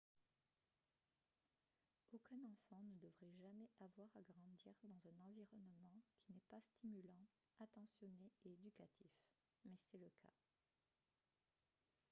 [2.11, 7.27] aucun enfant ne devrait jamais avoir à grandir dans un environnement qui n'est pas stimulant
[7.59, 9.11] attentionné et éducatif
[9.63, 10.33] mais c'est le cas